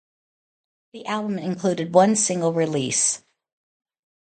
[0.93, 3.21] The album included one single release.